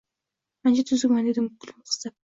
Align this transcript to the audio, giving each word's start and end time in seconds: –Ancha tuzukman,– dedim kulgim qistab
–Ancha 0.69 0.83
tuzukman,– 0.93 1.27
dedim 1.31 1.51
kulgim 1.59 1.85
qistab 1.91 2.17